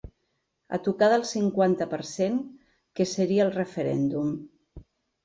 [0.77, 2.39] A tocar del cinquanta per cent
[3.01, 4.33] que seria el referèndum.